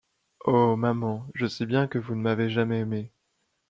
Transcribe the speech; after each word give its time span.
Oh! 0.45 0.75
maman, 0.75 1.27
je 1.35 1.45
sais 1.45 1.67
bien 1.67 1.87
que 1.87 1.99
vous 1.99 2.15
ne 2.15 2.21
m’avez 2.21 2.49
jamais 2.49 2.79
aimé. 2.79 3.11